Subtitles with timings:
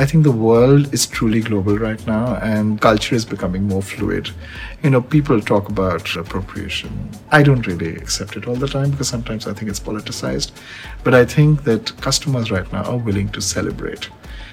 [0.00, 4.30] I think the world is truly global right now and culture is becoming more fluid.
[4.82, 7.10] You know, people talk about appropriation.
[7.30, 10.52] I don't really accept it all the time because sometimes I think it's politicized.
[11.04, 14.08] But I think that customers right now are willing to celebrate.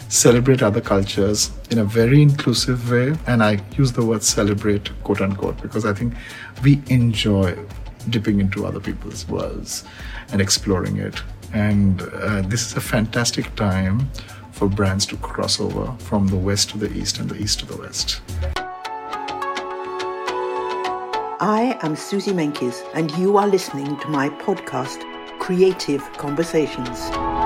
[0.10, 3.16] Celebrate other cultures in a very inclusive way.
[3.25, 6.14] And I use the word celebrate, quote unquote, because I think
[6.61, 7.57] we enjoy
[8.09, 9.86] dipping into other people's worlds
[10.34, 11.21] and exploring it.
[11.54, 14.11] And uh, this is a fantastic time
[14.58, 17.66] for brands to cross over from the west to the east and the east to
[17.68, 18.21] the west.
[21.39, 25.04] I am Suzy Menkes, and you are listening to my podcast,
[25.38, 27.36] Creative Conversations.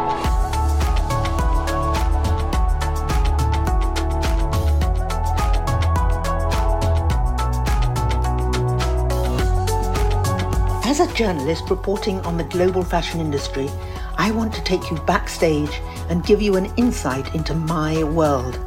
[11.02, 13.68] A journalist reporting on the global fashion industry,
[14.18, 18.60] I want to take you backstage and give you an insight into my world.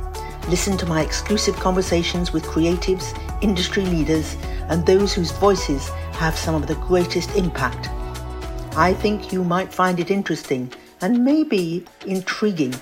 [0.49, 4.37] Listen to my exclusive conversations with creatives, industry leaders,
[4.69, 7.89] and those whose voices have some of the greatest impact.
[8.77, 10.73] I think you might find it interesting
[11.03, 12.75] and maybe intriguing.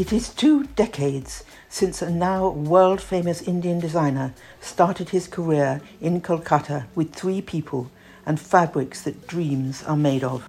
[0.00, 6.22] It is two decades since a now world famous Indian designer started his career in
[6.22, 7.90] Kolkata with three people
[8.24, 10.48] and fabrics that dreams are made of.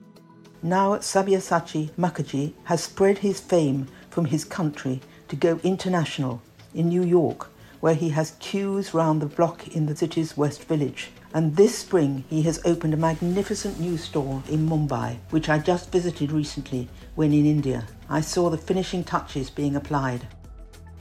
[0.64, 6.42] Now Sabyasachi Mukherjee has spread his fame from his country to go international
[6.74, 7.50] in New York,
[7.82, 11.12] where he has queues round the block in the city's West Village.
[11.34, 15.92] And this spring he has opened a magnificent new store in Mumbai, which I just
[15.92, 17.86] visited recently when in India.
[18.14, 20.28] I saw the finishing touches being applied.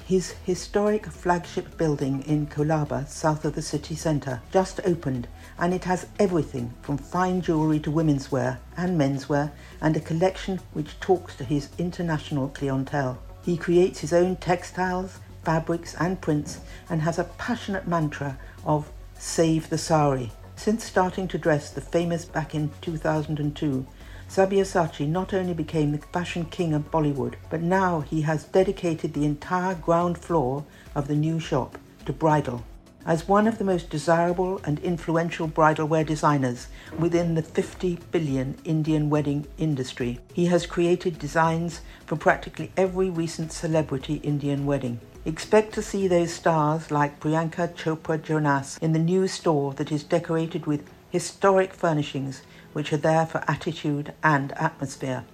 [0.06, 5.27] His historic flagship building in Colaba, south of the city centre, just opened
[5.58, 10.61] and it has everything from fine jewellery to women's wear and menswear and a collection
[10.72, 13.18] which talks to his international clientele.
[13.42, 19.68] He creates his own textiles, fabrics and prints and has a passionate mantra of Save
[19.68, 20.30] the Sari.
[20.55, 23.85] Since starting to dress the famous back in 2002,
[24.30, 29.24] Sabyasachi not only became the fashion king of Bollywood, but now he has dedicated the
[29.24, 30.64] entire ground floor
[30.95, 31.77] of the new shop
[32.07, 32.63] to bridal.
[33.05, 38.57] As one of the most desirable and influential bridal wear designers within the 50 billion
[38.64, 45.01] Indian wedding industry, he has created designs for practically every recent celebrity Indian wedding.
[45.24, 50.05] Expect to see those stars like Priyanka Chopra Jonas in the new store that is
[50.05, 52.42] decorated with historic furnishings
[52.73, 55.25] which are there for attitude and atmosphere.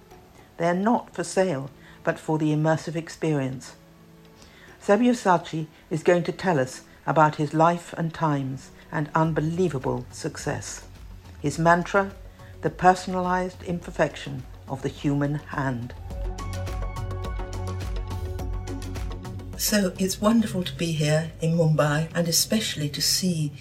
[0.57, 1.69] They are not for sale,
[2.03, 3.75] but for the immersive experience.
[4.81, 10.85] Sabyasachi is going to tell us about his life and times and unbelievable success.
[11.41, 12.11] His mantra,
[12.61, 15.93] the personalized imperfection of the human hand.
[19.57, 23.51] So it's wonderful to be here in Mumbai and especially to see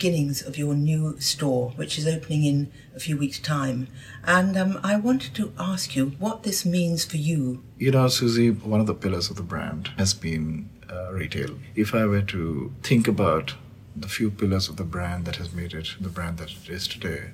[0.00, 3.86] beginnings of your new store, which is opening in a few weeks' time.
[4.24, 7.62] And um, I wanted to ask you what this means for you.
[7.76, 11.50] You know, Suzy, one of the pillars of the brand has been uh, retail.
[11.74, 13.52] If I were to think about
[13.94, 16.88] the few pillars of the brand that has made it the brand that it is
[16.88, 17.32] today,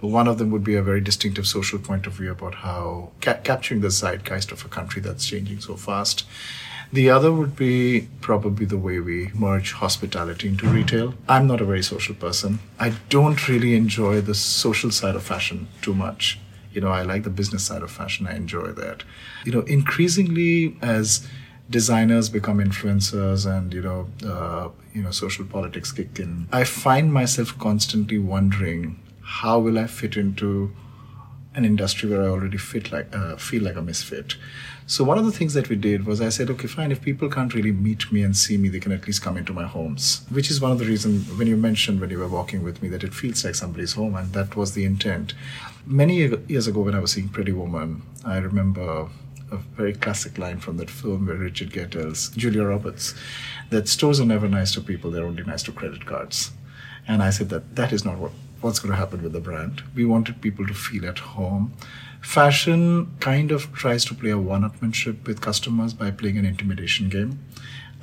[0.00, 3.38] one of them would be a very distinctive social point of view about how ca-
[3.44, 6.24] capturing the zeitgeist of a country that's changing so fast
[6.92, 11.14] the other would be probably the way we merge hospitality into retail.
[11.28, 12.58] I'm not a very social person.
[12.78, 16.38] I don't really enjoy the social side of fashion too much.
[16.72, 18.26] You know, I like the business side of fashion.
[18.26, 19.02] I enjoy that.
[19.44, 21.26] You know, increasingly as
[21.70, 27.12] designers become influencers and you know uh, you know social politics kick in i find
[27.12, 30.74] myself constantly wondering how will i fit into
[31.60, 34.36] an industry where i already fit like uh, feel like a misfit
[34.90, 36.90] so one of the things that we did was I said, okay, fine.
[36.90, 39.52] If people can't really meet me and see me, they can at least come into
[39.52, 40.26] my homes.
[40.30, 42.88] Which is one of the reasons when you mentioned when you were walking with me
[42.88, 45.34] that it feels like somebody's home, and that was the intent.
[45.86, 46.16] Many
[46.48, 49.08] years ago, when I was seeing Pretty Woman, I remember
[49.52, 53.14] a very classic line from that film where Richard Gere tells Julia Roberts
[53.70, 56.50] that stores are never nice to people; they're only nice to credit cards.
[57.06, 59.82] And I said that that is not what what's going to happen with the brand.
[59.94, 61.74] We wanted people to feel at home
[62.20, 67.38] Fashion kind of tries to play a one-upmanship with customers by playing an intimidation game.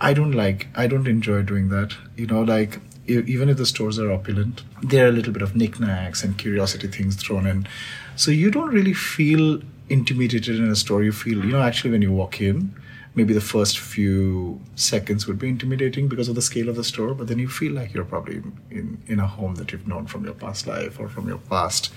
[0.01, 1.95] I don't like, I don't enjoy doing that.
[2.15, 5.55] You know, like even if the stores are opulent, there are a little bit of
[5.55, 7.67] knickknacks and curiosity things thrown in.
[8.15, 11.03] So you don't really feel intimidated in a store.
[11.03, 12.73] You feel, you know, actually when you walk in,
[13.17, 17.15] maybe the first few seconds would be intimidating because of the scale of the store,
[17.15, 20.23] but then you feel like you're probably in, in a home that you've known from
[20.23, 21.91] your past life or from your past.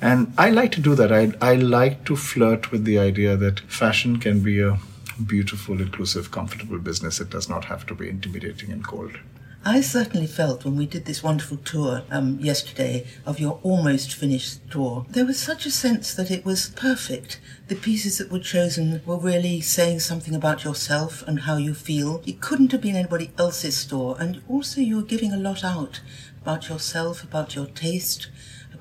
[0.00, 1.12] And I like to do that.
[1.12, 4.78] I, I like to flirt with the idea that fashion can be a
[5.26, 7.20] beautiful, inclusive, comfortable business.
[7.20, 9.18] It does not have to be intimidating and cold.
[9.66, 14.60] I certainly felt when we did this wonderful tour um, yesterday of your almost finished
[14.68, 17.40] store, there was such a sense that it was perfect.
[17.68, 22.22] The pieces that were chosen were really saying something about yourself and how you feel.
[22.26, 26.02] It couldn't have been anybody else's store, and also you were giving a lot out
[26.42, 28.28] about yourself, about your taste,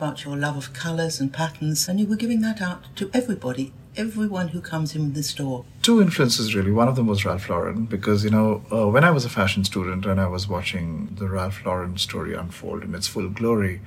[0.04, 3.72] about your love of colours and patterns, and you were giving that out to everybody
[3.96, 5.64] everyone who comes in the store?
[5.82, 6.72] Two influences, really.
[6.72, 9.64] One of them was Ralph Lauren, because, you know, uh, when I was a fashion
[9.64, 13.80] student and I was watching the Ralph Lauren story unfold in its full glory,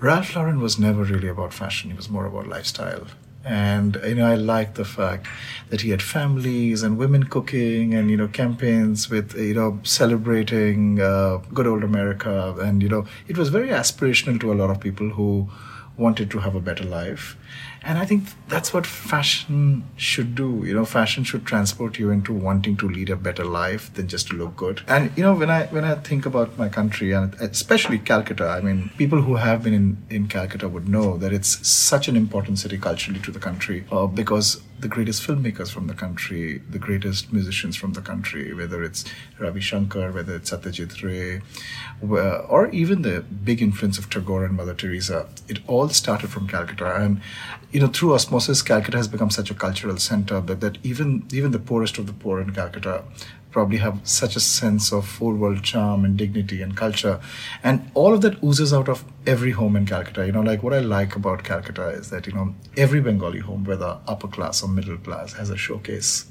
[0.00, 3.08] Ralph Lauren was never really about fashion, he was more about lifestyle.
[3.44, 5.26] And you know, I like the fact
[5.70, 11.00] that he had families and women cooking, and you know, campaigns with you know celebrating
[11.00, 14.80] uh, good old America, and you know, it was very aspirational to a lot of
[14.80, 15.48] people who
[15.96, 17.36] wanted to have a better life
[17.84, 20.62] and i think that's what fashion should do.
[20.66, 24.28] You know fashion should transport you into wanting to lead a better life than just
[24.28, 24.82] to look good.
[24.88, 28.60] And you know when i when i think about my country and especially calcutta i
[28.60, 32.58] mean people who have been in in calcutta would know that it's such an important
[32.58, 37.32] city culturally to the country uh, because the greatest filmmakers from the country, the greatest
[37.32, 39.04] musicians from the country, whether it's
[39.38, 41.40] Ravi Shankar, whether it's Satyajit Ray,
[42.02, 45.28] or even the big influence of Tagore and Mother Teresa.
[45.48, 47.20] It all started from Calcutta, and
[47.70, 51.52] you know through osmosis, Calcutta has become such a cultural center that, that even even
[51.52, 53.04] the poorest of the poor in Calcutta
[53.52, 57.20] probably have such a sense of old world charm and dignity and culture.
[57.62, 60.26] And all of that oozes out of every home in Calcutta.
[60.26, 63.64] You know, like what I like about Calcutta is that, you know, every Bengali home,
[63.64, 66.26] whether upper class or middle class, has a showcase.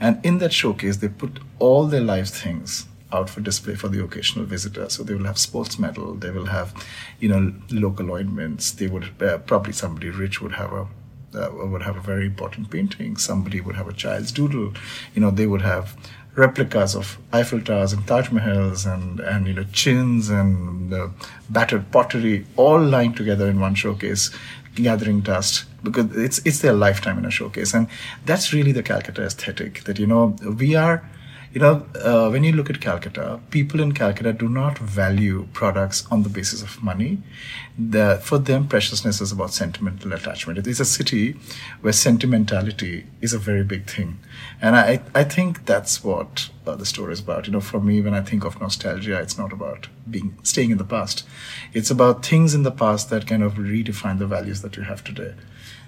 [0.00, 4.02] And in that showcase, they put all their life things out for display for the
[4.02, 4.88] occasional visitor.
[4.88, 6.74] So they will have sports medal, they will have,
[7.20, 8.72] you know, local ointments.
[8.72, 10.88] They would uh, probably somebody rich would have a
[11.34, 13.16] uh, would have a very important painting.
[13.16, 14.72] Somebody would have a child's doodle.
[15.14, 15.96] You know, they would have
[16.36, 20.92] replicas of Eiffel Towers and Taj Mahals and, and you know chins and
[21.50, 24.30] battered pottery all lying together in one showcase,
[24.74, 27.88] gathering dust because it's it's their lifetime in a showcase, and
[28.24, 29.84] that's really the Calcutta aesthetic.
[29.84, 31.08] That you know we are
[31.56, 36.06] you know, uh, when you look at Calcutta, people in Calcutta do not value products
[36.10, 37.22] on the basis of money.
[37.78, 40.58] The, for them, preciousness is about sentimental attachment.
[40.58, 41.34] It is a city
[41.80, 44.18] where sentimentality is a very big thing.
[44.60, 47.46] And I, I think that's what uh, the story is about.
[47.46, 50.76] You know, for me, when I think of nostalgia, it's not about being staying in
[50.76, 51.26] the past.
[51.72, 55.02] It's about things in the past that kind of redefine the values that you have
[55.02, 55.32] today.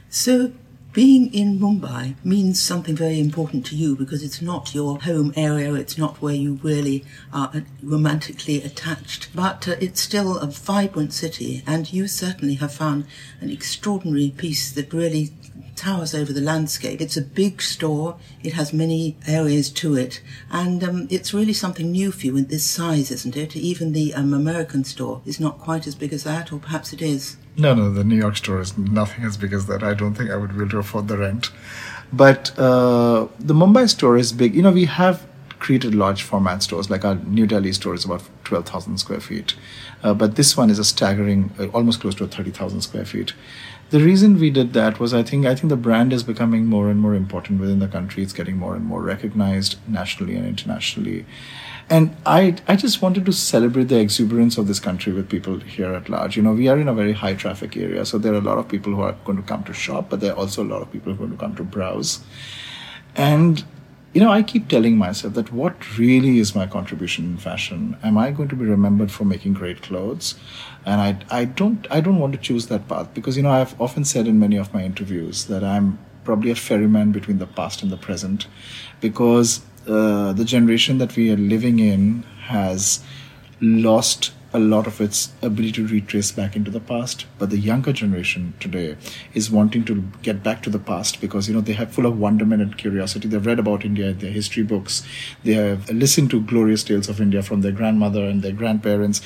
[0.09, 0.51] So
[0.99, 5.73] being in Mumbai means something very important to you because it's not your home area,
[5.75, 7.53] it's not where you really are
[7.85, 13.07] romantically attached, but uh, it's still a vibrant city, and you certainly have found
[13.41, 15.31] an extraordinary piece that really
[15.79, 17.01] towers over the landscape.
[17.01, 20.21] It's a big store, it has many areas to it,
[20.51, 23.57] and um, it's really something new for you in this size, isn't it?
[23.57, 27.01] Even the um, American store is not quite as big as that, or perhaps it
[27.01, 27.37] is.
[27.57, 29.83] No, no, the New York store is nothing as big as that.
[29.83, 31.51] I don't think I would be able to afford the rent.
[32.13, 34.55] But uh, the Mumbai store is big.
[34.55, 35.27] You know, we have
[35.59, 39.55] created large format stores, like our New Delhi store is about 12,000 square feet.
[40.03, 43.33] Uh, but this one is a staggering, uh, almost close to 30,000 square feet.
[43.91, 46.91] The reason we did that was I think I think the brand is becoming more
[46.91, 48.23] and more important within the country.
[48.23, 51.25] It's getting more and more recognized nationally and internationally.
[51.91, 55.95] And I, I just wanted to celebrate the exuberance of this country with people here
[55.95, 56.37] at large.
[56.37, 58.59] You know, we are in a very high traffic area, so there are a lot
[58.59, 60.83] of people who are going to come to shop, but there are also a lot
[60.83, 62.21] of people who are going to come to browse.
[63.17, 63.65] And,
[64.15, 67.97] you know, I keep telling myself that what really is my contribution in fashion?
[68.03, 70.35] Am I going to be remembered for making great clothes?
[70.87, 73.79] And I, I don't, I don't want to choose that path because, you know, I've
[73.81, 77.83] often said in many of my interviews that I'm probably a ferryman between the past
[77.83, 78.47] and the present
[79.01, 83.03] because uh, the generation that we are living in has
[83.61, 87.93] lost a lot of its ability to retrace back into the past but the younger
[87.93, 88.97] generation today
[89.35, 92.19] is wanting to get back to the past because you know they have full of
[92.19, 93.29] wonderment and curiosity.
[93.29, 95.03] They've read about india in their history books.
[95.45, 99.21] They have listened to glorious tales of india from their grandmother and their grandparents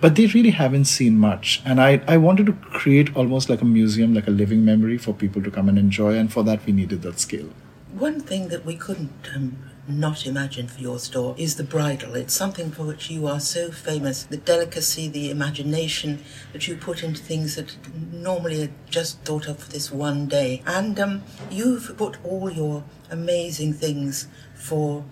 [0.00, 1.62] but they really haven't seen much.
[1.64, 5.14] And I, I wanted to create almost like a museum like a living memory for
[5.14, 7.48] people to come and enjoy and for that we needed that scale.
[7.92, 9.56] One thing that we couldn't um,
[9.88, 12.14] not imagine for your store is the bridal.
[12.14, 14.24] It's something for which you are so famous.
[14.24, 17.76] The delicacy, the imagination that you put into things that
[18.12, 20.62] normally are just thought of for this one day.
[20.66, 25.04] And um, you've put all your amazing things for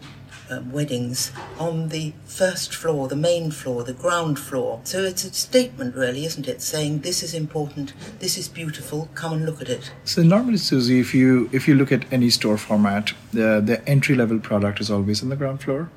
[0.51, 4.81] um, weddings on the first floor, the main floor, the ground floor.
[4.85, 6.63] So it's a statement, really, isn't it?
[6.63, 9.09] Saying this is important, this is beautiful.
[9.15, 9.93] Come and look at it.
[10.05, 14.15] So normally, Suzy, if you if you look at any store format, the the entry
[14.15, 15.91] level product is always on the ground floor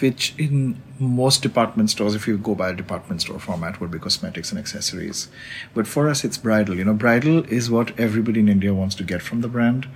[0.00, 3.98] which in most department stores, if you go by a department store format, would be
[3.98, 5.28] cosmetics and accessories.
[5.74, 6.76] But for us, it's bridal.
[6.76, 9.88] You know, bridal is what everybody in India wants to get from the brand.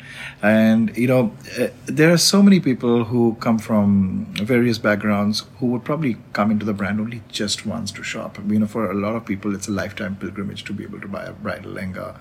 [0.43, 5.67] And, you know, uh, there are so many people who come from various backgrounds who
[5.67, 8.39] would probably come into the brand only just once to shop.
[8.47, 11.09] You know, for a lot of people, it's a lifetime pilgrimage to be able to
[11.09, 12.17] buy a bridal lehenga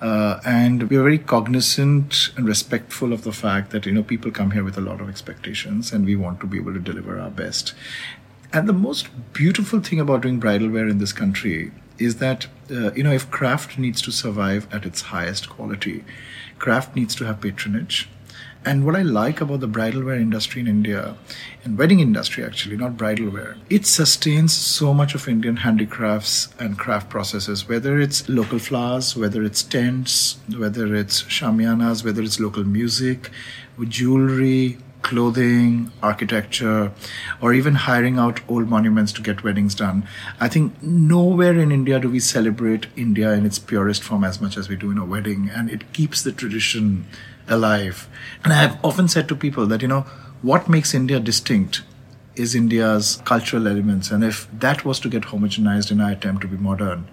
[0.00, 4.52] uh, and we're very cognizant and respectful of the fact that you know people come
[4.52, 7.30] here with a lot of expectations, and we want to be able to deliver our
[7.30, 7.74] best.
[8.52, 12.92] And the most beautiful thing about doing bridal wear in this country is that uh,
[12.92, 16.04] you know if craft needs to survive at its highest quality,
[16.58, 18.08] craft needs to have patronage
[18.64, 21.16] and what I like about the bridal wear industry in India,
[21.64, 26.78] and wedding industry actually, not bridal wear, it sustains so much of Indian handicrafts and
[26.78, 32.64] craft processes, whether it's local flowers, whether it's tents, whether it's shamianas, whether it's local
[32.64, 33.30] music,
[33.88, 36.92] jewelry, clothing, architecture,
[37.40, 40.06] or even hiring out old monuments to get weddings done.
[40.40, 44.56] I think nowhere in India do we celebrate India in its purest form as much
[44.56, 47.06] as we do in a wedding, and it keeps the tradition
[47.48, 48.08] alive.
[48.44, 50.02] And I have often said to people that, you know,
[50.42, 51.82] what makes India distinct
[52.34, 54.10] is India's cultural elements.
[54.10, 57.08] And if that was to get homogenized in our attempt to be modern,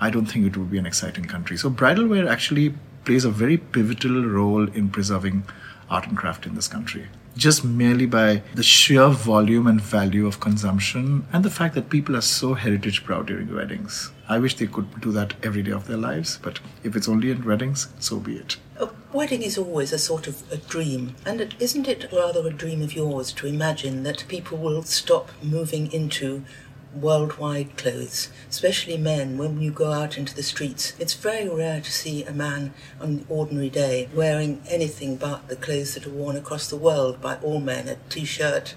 [0.00, 1.56] I don't think it would be an exciting country.
[1.56, 2.74] So bridal wear actually
[3.04, 5.44] plays a very pivotal role in preserving
[5.90, 7.06] art and craft in this country.
[7.36, 12.16] Just merely by the sheer volume and value of consumption and the fact that people
[12.16, 14.12] are so heritage proud during weddings.
[14.28, 17.30] I wish they could do that every day of their lives, but if it's only
[17.30, 18.56] in weddings, so be it.
[18.76, 22.82] A wedding is always a sort of a dream, and isn't it rather a dream
[22.82, 26.44] of yours to imagine that people will stop moving into
[26.92, 30.92] worldwide clothes, especially men when you go out into the streets.
[30.98, 35.54] It's very rare to see a man on an ordinary day wearing anything but the
[35.54, 38.74] clothes that are worn across the world by all men a t shirt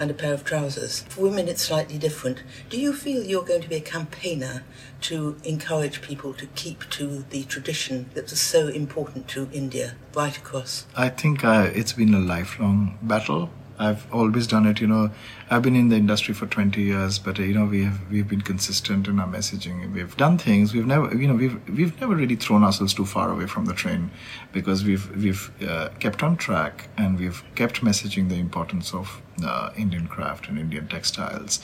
[0.00, 1.02] and a pair of trousers.
[1.10, 2.42] For women, it's slightly different.
[2.70, 4.64] Do you feel you're going to be a campaigner
[5.02, 10.36] to encourage people to keep to the tradition that was so important to India right
[10.36, 10.86] across?
[10.96, 13.50] I think uh, it's been a lifelong battle.
[13.80, 14.78] I've always done it.
[14.80, 15.10] You know,
[15.48, 18.42] I've been in the industry for 20 years, but you know, we have we've been
[18.42, 19.90] consistent in our messaging.
[19.92, 20.74] We've done things.
[20.74, 23.72] We've never, you know, we've we've never really thrown ourselves too far away from the
[23.72, 24.10] train,
[24.52, 29.70] because we've we've uh, kept on track and we've kept messaging the importance of uh,
[29.78, 31.60] Indian craft and Indian textiles.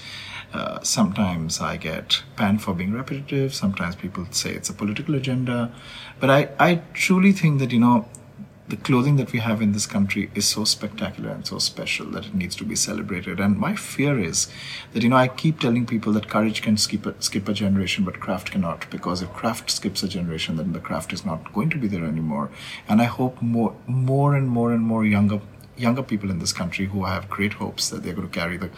[0.55, 3.55] Uh, sometimes I get panned for being repetitive.
[3.55, 5.71] Sometimes people say it's a political agenda,
[6.19, 8.09] but I I truly think that you know
[8.69, 12.27] the clothing that we have in this country is so spectacular and so special that
[12.27, 13.39] it needs to be celebrated.
[13.39, 14.49] And my fear is
[14.93, 18.05] that, you know, I keep telling people that courage can skip a, skip a generation,
[18.05, 18.91] but craft cannot.
[18.91, 22.05] Because if craft skips a generation, then the craft is not going to be there
[22.05, 22.51] anymore.
[22.89, 25.41] And I hope more, more and more and more younger
[25.77, 28.71] younger people in this country who have great hopes that they're going to carry the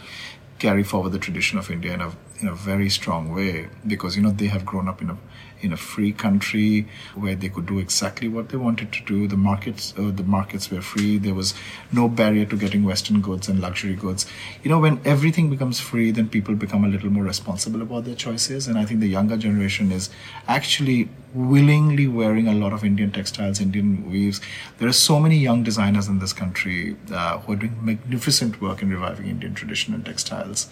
[0.58, 4.22] carry forward the tradition of India in a in a very strong way because you
[4.22, 5.16] know they have grown up in a
[5.60, 9.26] in a free country where they could do exactly what they wanted to do.
[9.26, 11.18] The markets, uh, the markets were free.
[11.18, 11.54] There was
[11.92, 14.26] no barrier to getting Western goods and luxury goods.
[14.62, 18.14] You know, when everything becomes free, then people become a little more responsible about their
[18.14, 18.68] choices.
[18.68, 20.10] And I think the younger generation is
[20.46, 24.40] actually willingly wearing a lot of Indian textiles, Indian weaves.
[24.78, 28.82] There are so many young designers in this country uh, who are doing magnificent work
[28.82, 30.68] in reviving Indian tradition and textiles.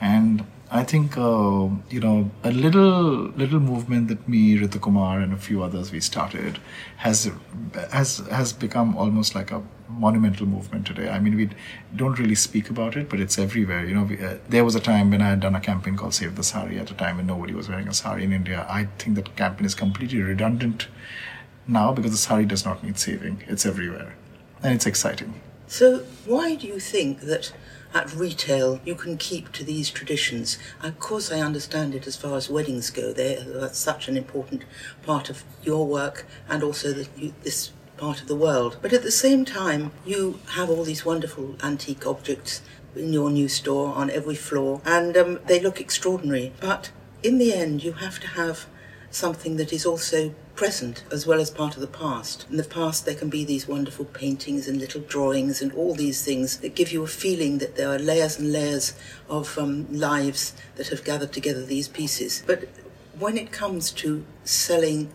[0.00, 5.32] And I think uh, you know a little little movement that me, Ritu Kumar, and
[5.32, 6.58] a few others we started
[6.96, 7.30] has
[7.92, 11.08] has has become almost like a monumental movement today.
[11.08, 11.50] I mean, we
[11.94, 13.84] don't really speak about it, but it's everywhere.
[13.84, 16.14] You know, we, uh, there was a time when I had done a campaign called
[16.14, 18.66] Save the Sari at a time when nobody was wearing a sari in India.
[18.68, 20.88] I think that campaign is completely redundant
[21.68, 23.44] now because the sari does not need saving.
[23.46, 24.16] It's everywhere,
[24.62, 25.40] and it's exciting.
[25.66, 27.52] So, why do you think that?
[27.94, 30.58] At retail you can keep to these traditions.
[30.82, 33.12] Of course, I understand it as far as weddings go.
[33.12, 34.64] They that's such an important
[35.02, 38.76] part of your work and also the, you, this part of the world.
[38.82, 42.60] But at the same time, you have all these wonderful antique objects
[42.96, 46.52] in your new store on every floor, and um, they look extraordinary.
[46.60, 46.90] But
[47.22, 48.66] in the end, you have to have
[49.14, 52.46] something that is also present as well as part of the past.
[52.50, 56.24] In the past, there can be these wonderful paintings and little drawings and all these
[56.24, 58.94] things that give you a feeling that there are layers and layers
[59.28, 62.42] of um, lives that have gathered together these pieces.
[62.46, 62.68] But
[63.18, 65.10] when it comes to selling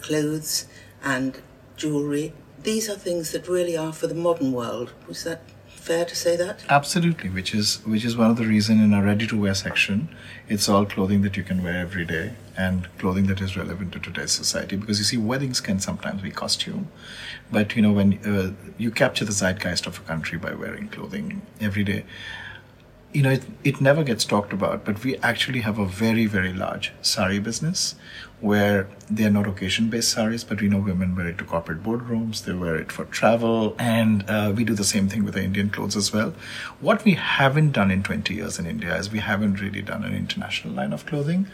[0.00, 0.66] clothes
[1.02, 1.40] and
[1.76, 2.32] jewellery,
[2.62, 4.92] these are things that really are for the modern world.
[5.06, 5.42] Was that
[5.84, 6.64] fair to say that?
[6.70, 10.08] Absolutely, which is which is one of the reason in our ready to wear section,
[10.48, 13.98] it's all clothing that you can wear every day and clothing that is relevant to
[13.98, 14.76] today's society.
[14.76, 16.88] Because you see, weddings can sometimes be costume,
[17.52, 21.42] but you know when uh, you capture the zeitgeist of a country by wearing clothing
[21.60, 22.04] every day
[23.14, 26.52] you know, it, it never gets talked about, but we actually have a very, very
[26.52, 27.94] large sari business
[28.40, 31.82] where they are not occasion based saris, but we know women wear it to corporate
[31.82, 35.42] boardrooms, they wear it for travel, and uh, we do the same thing with the
[35.42, 36.34] Indian clothes as well.
[36.80, 40.14] What we haven't done in 20 years in India is we haven't really done an
[40.14, 41.46] international line of clothing.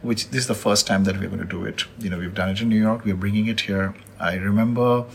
[0.00, 1.82] Which this is the first time that we're going to do it.
[1.98, 3.04] You know, we've done it in New York.
[3.04, 3.96] We're bringing it here.
[4.20, 5.06] I remember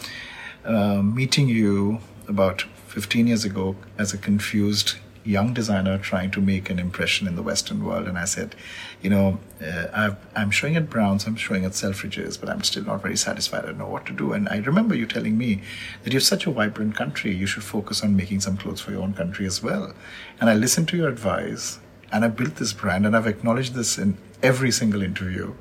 [0.66, 6.70] uh, meeting you about 15 years ago as a confused young designer trying to make
[6.70, 8.08] an impression in the Western world.
[8.08, 8.56] And I said,
[9.02, 12.84] you know, uh, i am showing at Browns, I'm showing at Selfridges, but I'm still
[12.84, 13.64] not very satisfied.
[13.64, 14.34] I don't know what to do.
[14.34, 15.62] And I remember you telling me
[16.04, 19.02] that you're such a vibrant country, you should focus on making some clothes for your
[19.02, 19.94] own country as well.
[20.40, 21.80] And I listened to your advice
[22.12, 25.54] and I built this brand and I've acknowledged this in every single interview.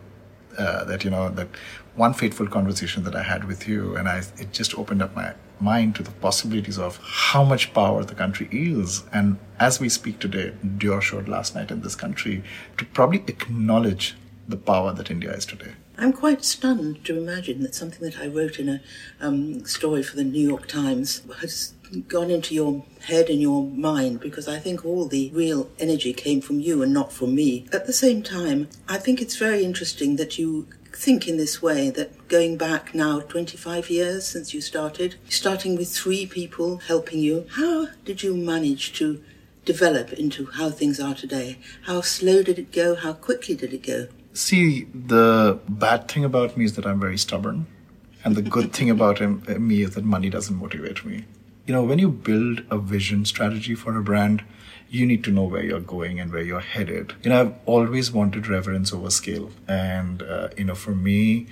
[0.58, 1.48] Uh, that you know that
[1.94, 5.32] one fateful conversation that I had with you, and I it just opened up my
[5.62, 9.04] mind to the possibilities of how much power the country is.
[9.12, 12.42] And as we speak today, Dior showed last night in this country
[12.78, 14.16] to probably acknowledge
[14.48, 15.72] the power that India is today.
[15.98, 18.80] I'm quite stunned to imagine that something that I wrote in a
[19.20, 21.74] um, story for the New York Times has
[22.08, 26.40] gone into your head and your mind because I think all the real energy came
[26.40, 27.66] from you and not from me.
[27.72, 31.90] At the same time, I think it's very interesting that you think in this way
[31.90, 37.46] that going back now 25 years since you started, starting with three people helping you,
[37.52, 39.22] how did you manage to
[39.64, 41.58] develop into how things are today?
[41.82, 42.94] How slow did it go?
[42.94, 44.08] How quickly did it go?
[44.34, 47.66] See, the bad thing about me is that I'm very stubborn.
[48.24, 51.24] And the good thing about him, eh, me is that money doesn't motivate me.
[51.66, 54.44] You know, when you build a vision strategy for a brand,
[54.92, 57.14] you need to know where you're going and where you're headed.
[57.22, 59.50] You know, I've always wanted reverence over scale.
[59.66, 61.46] And, uh, you know, for me,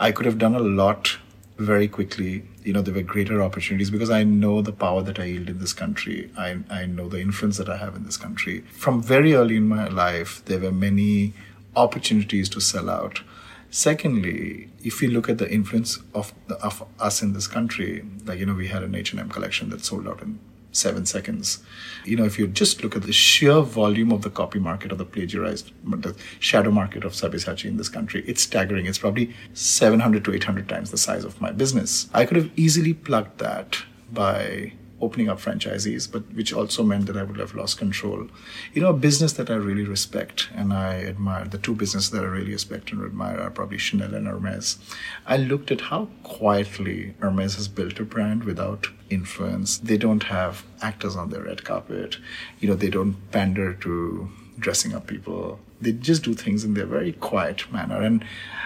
[0.00, 1.18] I could have done a lot
[1.56, 2.42] very quickly.
[2.64, 5.60] You know, there were greater opportunities because I know the power that I yield in
[5.60, 6.32] this country.
[6.36, 8.62] I, I know the influence that I have in this country.
[8.72, 11.32] From very early in my life, there were many
[11.76, 13.22] opportunities to sell out.
[13.70, 18.40] Secondly, if you look at the influence of, the, of us in this country, like,
[18.40, 20.40] you know, we had an H&M collection that sold out in
[20.72, 21.62] seven seconds.
[22.04, 24.96] You know, if you just look at the sheer volume of the copy market or
[24.96, 28.86] the plagiarized, the shadow market of Sabyasachi in this country, it's staggering.
[28.86, 32.08] It's probably 700 to 800 times the size of my business.
[32.14, 33.78] I could have easily plugged that
[34.12, 38.28] by opening up franchisees, but which also meant that I would have lost control.
[38.74, 42.22] You know, a business that I really respect and I admire, the two businesses that
[42.22, 44.78] I really respect and admire are probably Chanel and Hermes.
[45.26, 49.78] I looked at how quietly Hermes has built a brand without influence.
[49.78, 52.18] They don't have actors on their red carpet.
[52.60, 55.58] You know, they don't pander to dressing up people.
[55.80, 58.02] They just do things in their very quiet manner.
[58.02, 58.24] And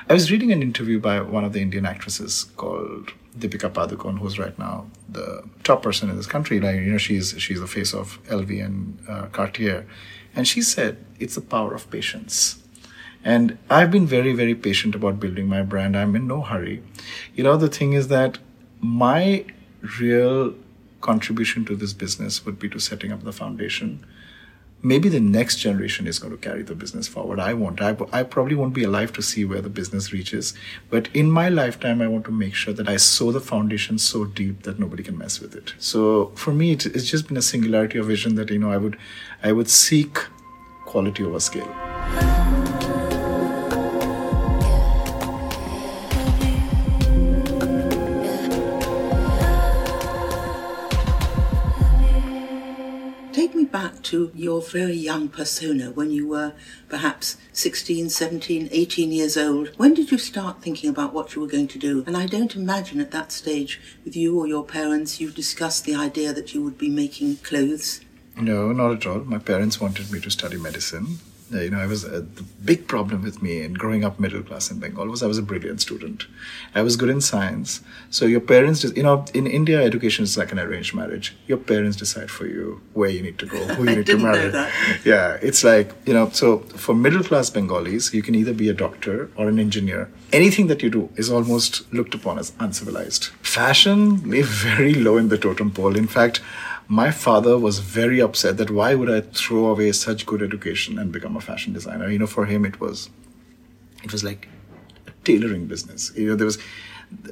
[0.09, 4.39] I was reading an interview by one of the Indian actresses called Deepika Padukone, who's
[4.39, 6.61] right now the top person in this country.
[6.61, 9.87] Like you know, she's she's the face of LV and uh, Cartier,
[10.35, 12.63] and she said it's the power of patience.
[13.25, 15.97] And I've been very very patient about building my brand.
[15.97, 16.83] I'm in no hurry.
[17.35, 18.39] You know, the thing is that
[18.81, 19.45] my
[20.01, 20.55] real
[21.01, 24.07] contribution to this business would be to setting up the foundation
[24.85, 27.41] maybe the next generation is going to carry the business forward.
[27.41, 27.81] I won't.
[27.81, 30.53] I, I probably won't be alive to see where the business reaches.
[30.91, 34.27] But in my lifetime, I want to make sure that I sow the foundation so
[34.27, 35.75] deep that nobody can mess with it.
[35.79, 38.77] So for me, it, it's just been a singularity of vision that, you know, I
[38.77, 38.99] would,
[39.43, 40.19] I would seek
[40.85, 42.44] quality over scale.
[53.75, 56.53] Back to your very young persona when you were
[56.89, 59.71] perhaps 16, 17, 18 years old.
[59.77, 62.05] When did you start thinking about what you were going to do?
[62.07, 65.97] And I don't imagine at that stage with you or your parents you discussed the
[65.97, 68.01] idea that you would be making clothes.
[68.37, 69.25] No, not at all.
[69.25, 71.19] My parents wanted me to study medicine.
[71.55, 74.43] Uh, you know, I was uh, the big problem with me in growing up middle
[74.43, 76.27] class in Bengal was I was a brilliant student.
[76.75, 77.81] I was good in science.
[78.11, 81.37] So your parents, just, you know, in India, education is like an arranged marriage.
[81.47, 84.51] Your parents decide for you where you need to go, who you need to marry.
[85.05, 86.29] Yeah, it's like you know.
[86.31, 90.11] So for middle class Bengalis, you can either be a doctor or an engineer.
[90.33, 93.27] Anything that you do is almost looked upon as uncivilized.
[93.43, 95.97] Fashion lay very low in the totem pole.
[95.97, 96.41] In fact
[96.89, 101.13] my father was very upset that why would I throw away such good education and
[101.13, 102.11] become a fashion designer?
[102.11, 103.11] You know, for him it was
[104.03, 104.49] it was like
[105.07, 106.13] a tailoring business.
[106.15, 106.59] You know, there was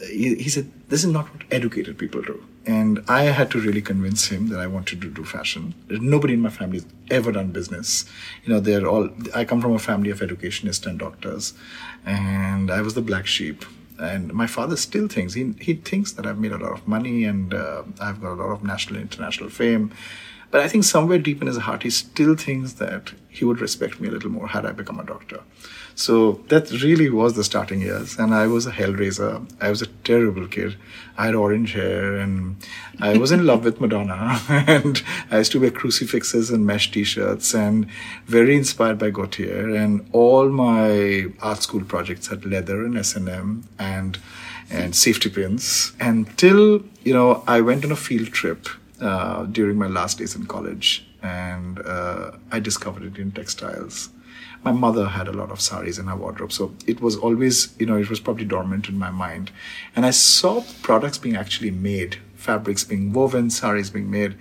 [0.08, 2.42] he, he said this is not what educated people do.
[2.64, 5.74] And I had to really convince him that I wanted to do fashion.
[5.88, 8.04] Nobody in my family has ever done business.
[8.44, 11.54] You know, they're all, I come from a family of educationists and doctors.
[12.06, 13.64] And I was the black sheep
[13.98, 17.24] and my father still thinks he he thinks that I've made a lot of money
[17.24, 19.92] and uh, I've got a lot of national international fame.
[20.50, 23.98] But I think somewhere deep in his heart, he still thinks that he would respect
[23.98, 25.40] me a little more had I become a doctor.
[25.94, 28.18] So that really was the starting years.
[28.18, 29.50] And I was a hellraiser.
[29.58, 30.76] I was a terrible kid.
[31.16, 32.56] I had orange hair and
[33.00, 34.38] I was in love with Madonna.
[34.48, 37.88] and I used to wear crucifixes and mesh t-shirts and
[38.26, 39.74] very inspired by Gaultier.
[39.74, 44.18] And all my art school projects had leather and S&M and
[44.70, 48.68] and safety pins until you know I went on a field trip
[49.02, 54.10] uh, during my last days in college and uh, I discovered it in textiles
[54.64, 56.52] my mother had a lot of saris in her wardrobe.
[56.52, 59.50] So it was always, you know, it was probably dormant in my mind.
[59.96, 64.36] And I saw products being actually made, fabrics being woven, saris being made.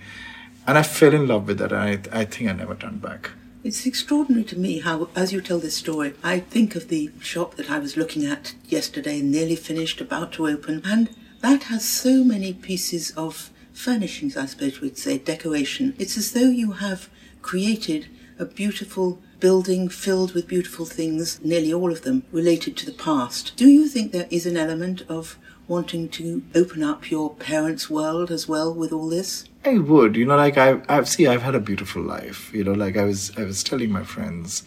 [0.66, 1.72] And I fell in love with that.
[1.72, 3.30] And I, I think I never turned back.
[3.64, 7.54] It's extraordinary to me how, as you tell this story, I think of the shop
[7.56, 11.10] that I was looking at yesterday, nearly finished, about to open, and
[11.42, 15.94] that has so many pieces of furnishings, I suppose we'd say, decoration.
[15.98, 17.08] It's as though you have
[17.40, 18.08] created
[18.38, 23.52] a beautiful building filled with beautiful things, nearly all of them related to the past.
[23.56, 28.30] Do you think there is an element of wanting to open up your parents' world
[28.30, 29.44] as well with all this?
[29.64, 32.52] I would, you know, like I, I've see, I've had a beautiful life.
[32.52, 34.64] You know, like I was, I was telling my friends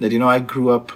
[0.00, 0.92] that you know I grew up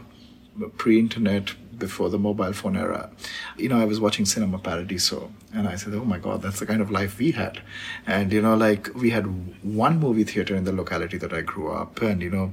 [0.77, 3.11] pre-internet, before the mobile phone era.
[3.57, 6.67] You know, I was watching Cinema Paradiso and I said, oh my God, that's the
[6.67, 7.62] kind of life we had.
[8.07, 9.25] And, you know, like we had
[9.64, 12.03] one movie theater in the locality that I grew up.
[12.03, 12.53] And, you know,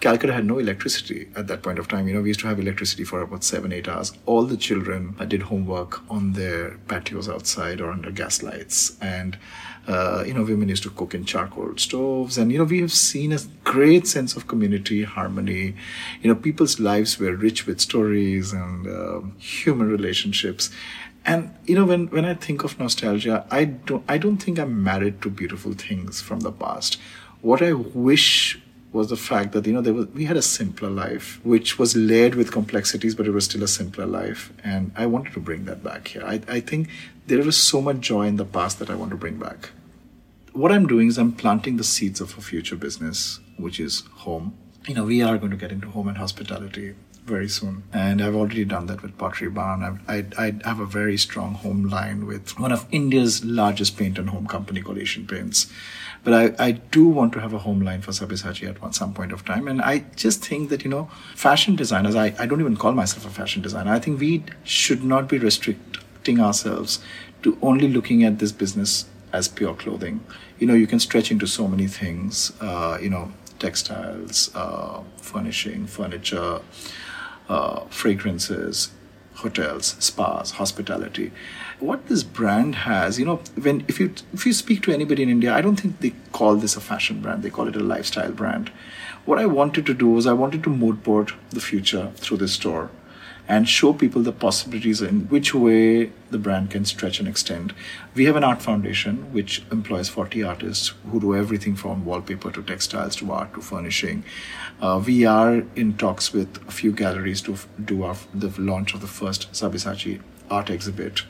[0.00, 2.08] Calcutta had no electricity at that point of time.
[2.08, 4.12] You know, we used to have electricity for about seven, eight hours.
[4.26, 8.96] All the children uh, did homework on their patios outside or under gas lights.
[9.00, 9.38] And,
[9.86, 12.38] uh, you know, women used to cook in charcoal stoves.
[12.38, 15.74] And, you know, we have seen a great sense of community, harmony.
[16.22, 20.70] You know, people's lives were rich with stories and uh, human relationships.
[21.24, 24.82] And you know, when, when I think of nostalgia, I don't I don't think I'm
[24.82, 26.98] married to beautiful things from the past.
[27.42, 28.58] What I wish
[28.92, 31.94] was the fact that you know there was we had a simpler life which was
[31.96, 34.52] layered with complexities but it was still a simpler life.
[34.64, 36.24] And i wanted to bring that back here.
[36.24, 36.88] I, I think
[37.26, 39.70] there was so much joy in the past that i want to bring back.
[40.52, 44.56] What i'm doing is i'm planting the seeds of a future business which is home.
[44.88, 46.94] You know we are going to get into home and hospitality
[47.24, 47.84] very soon.
[47.92, 50.00] And I've already done that with Pottery Barn.
[50.08, 54.18] I, I, I have a very strong home line with one of India's largest paint
[54.18, 55.70] and home company called Asian Paints.
[56.22, 59.14] But I, I do want to have a home line for Sabyasachi at one, some
[59.14, 59.68] point of time.
[59.68, 63.24] And I just think that, you know, fashion designers, I, I don't even call myself
[63.24, 63.92] a fashion designer.
[63.92, 67.02] I think we should not be restricting ourselves
[67.42, 70.20] to only looking at this business as pure clothing.
[70.58, 75.86] You know, you can stretch into so many things, uh, you know, textiles, uh, furnishing,
[75.86, 76.60] furniture,
[77.50, 78.92] uh, fragrances,
[79.34, 81.32] hotels, spas, hospitality.
[81.80, 85.28] What this brand has, you know, when if you if you speak to anybody in
[85.28, 87.42] India, I don't think they call this a fashion brand.
[87.42, 88.70] They call it a lifestyle brand.
[89.24, 92.52] What I wanted to do was I wanted to mood board the future through this
[92.52, 92.90] store
[93.50, 97.74] and show people the possibilities in which way the brand can stretch and extend.
[98.14, 102.62] We have an art foundation which employs 40 artists who do everything from wallpaper to
[102.62, 104.22] textiles to art to furnishing.
[104.80, 108.94] Uh, we are in talks with a few galleries to f- do our, the launch
[108.94, 111.22] of the first Sabyasachi art exhibit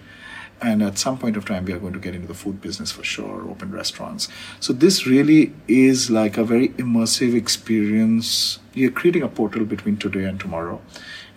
[0.62, 2.92] and at some point of time we are going to get into the food business
[2.92, 4.28] for sure open restaurants
[4.60, 10.24] so this really is like a very immersive experience you're creating a portal between today
[10.24, 10.80] and tomorrow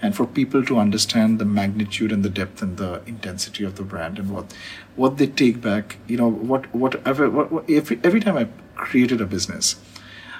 [0.02, 3.84] and for people to understand the magnitude and the depth and the intensity of the
[3.84, 4.54] brand and what
[4.96, 9.22] what they take back you know what whatever what, what every, every time i created
[9.22, 9.76] a business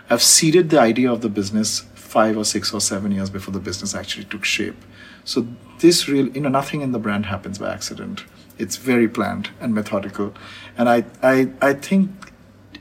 [0.10, 3.60] i've seeded the idea of the business five or six or seven years before the
[3.60, 4.80] business actually took shape.
[5.26, 5.48] So
[5.80, 8.24] this real you know nothing in the brand happens by accident.
[8.60, 10.36] It's very planned and methodical.
[10.78, 12.33] And i i i think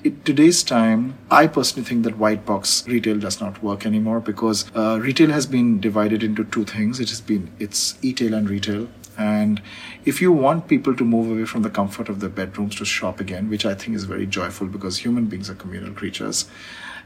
[0.04, 4.64] in today's time, I personally think that white box retail does not work anymore because
[4.74, 6.98] uh, retail has been divided into two things.
[6.98, 8.88] It has been it's e-tail and retail.
[9.16, 9.62] And
[10.04, 13.20] if you want people to move away from the comfort of their bedrooms to shop
[13.20, 16.46] again, which I think is very joyful because human beings are communal creatures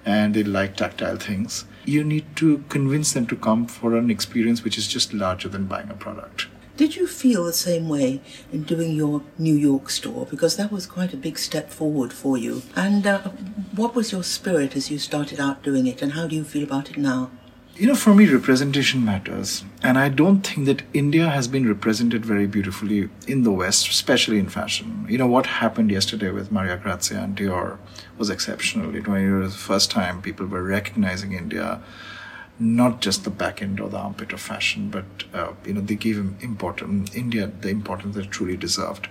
[0.04, 4.62] and they like tactile things, you need to convince them to come for an experience
[4.62, 6.46] which is just larger than buying a product.
[6.76, 8.20] Did you feel the same way
[8.52, 10.26] in doing your New York store?
[10.26, 12.62] Because that was quite a big step forward for you.
[12.74, 13.30] And uh,
[13.74, 16.64] what was your spirit as you started out doing it, and how do you feel
[16.64, 17.30] about it now?
[17.76, 19.64] You know, for me, representation matters.
[19.82, 24.38] And I don't think that India has been represented very beautifully in the West, especially
[24.38, 25.06] in fashion.
[25.08, 27.78] You know, what happened yesterday with Maria Grazia and Dior
[28.18, 28.94] was exceptional.
[28.94, 31.82] It was the first time people were recognizing India,
[32.58, 35.94] not just the back end or the armpit of fashion, but, uh, you know, they
[35.94, 39.08] gave him important, India the importance that truly deserved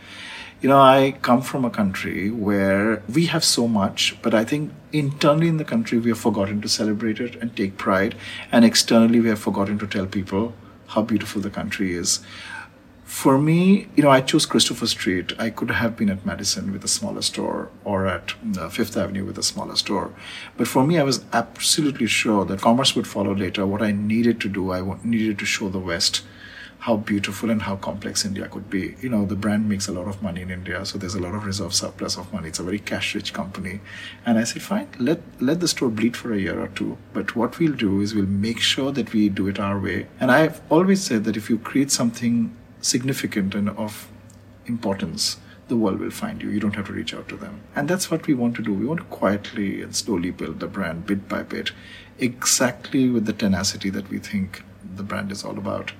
[0.61, 4.71] you know, I come from a country where we have so much, but I think
[4.91, 8.15] internally in the country we have forgotten to celebrate it and take pride,
[8.51, 10.55] and externally we have forgotten to tell people
[10.87, 12.21] how beautiful the country is.
[13.15, 15.31] For me, you know, I chose Christopher Street.
[15.39, 19.23] I could have been at Madison with a smaller store or at uh, Fifth Avenue
[19.23, 20.13] with a smaller store.
[20.57, 23.65] But for me, I was absolutely sure that commerce would follow later.
[23.65, 26.23] What I needed to do, I needed to show the West
[26.79, 28.95] how beautiful and how complex India could be.
[28.99, 31.33] You know, the brand makes a lot of money in India, so there's a lot
[31.33, 32.49] of reserve surplus of money.
[32.49, 33.79] It's a very cash-rich company.
[34.25, 36.97] And I said, fine, let let the store bleed for a year or two.
[37.13, 40.07] But what we'll do is we'll make sure that we do it our way.
[40.19, 42.53] And I've always said that if you create something
[42.85, 44.07] significant and of
[44.67, 46.49] importance, the world will find you.
[46.49, 47.61] You don't have to reach out to them.
[47.75, 48.73] And that's what we want to do.
[48.73, 51.71] We want to quietly and slowly build the brand bit by bit,
[52.19, 54.63] exactly with the tenacity that we think
[54.95, 55.93] the brand is all about.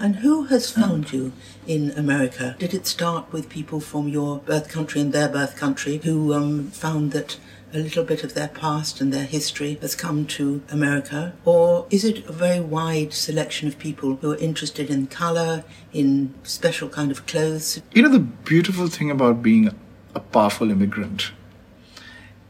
[0.00, 1.32] And who has found you
[1.68, 2.56] in America?
[2.58, 6.66] Did it start with people from your birth country and their birth country who um,
[6.72, 7.38] found that
[7.74, 11.34] a little bit of their past and their history has come to America?
[11.44, 16.32] Or is it a very wide selection of people who are interested in colour, in
[16.44, 17.82] special kind of clothes?
[17.92, 19.74] You know, the beautiful thing about being
[20.14, 21.32] a powerful immigrant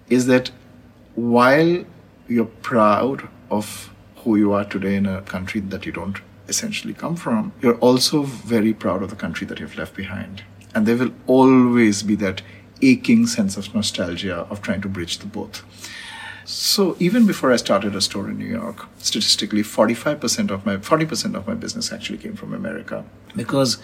[0.08, 0.50] is that
[1.14, 1.84] while
[2.28, 7.16] you're proud of who you are today in a country that you don't essentially come
[7.16, 10.44] from, you're also very proud of the country that you've left behind.
[10.74, 12.42] And there will always be that
[12.82, 15.62] aching sense of nostalgia of trying to bridge the both.
[16.44, 21.34] So even before I started a store in New York, statistically 45% of my 40%
[21.34, 23.78] of my business actually came from America because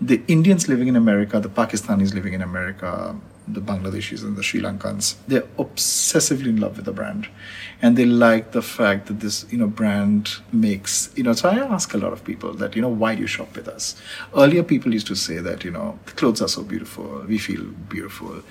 [0.00, 3.16] the Indians living in America, the Pakistanis living in America,
[3.54, 7.28] the Bangladeshis and the Sri Lankans, they're obsessively in love with the brand.
[7.82, 11.58] And they like the fact that this, you know, brand makes, you know, so I
[11.58, 14.00] ask a lot of people that, you know, why do you shop with us?
[14.36, 17.64] Earlier people used to say that, you know, the clothes are so beautiful, we feel
[17.88, 18.42] beautiful.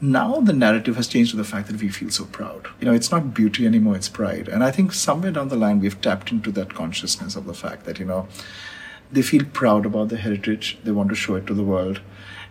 [0.00, 2.68] Now the narrative has changed to the fact that we feel so proud.
[2.80, 4.46] You know, it's not beauty anymore, it's pride.
[4.48, 7.84] And I think somewhere down the line we've tapped into that consciousness of the fact
[7.86, 8.28] that, you know,
[9.10, 12.00] they feel proud about their heritage, they want to show it to the world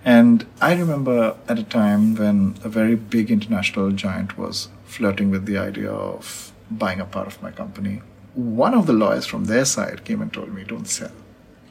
[0.05, 5.47] and I remember at a time when a very big international giant was flirting with
[5.47, 8.03] the idea of buying a part of my company.
[8.35, 11.11] One of the lawyers from their side came and told me, don't sell.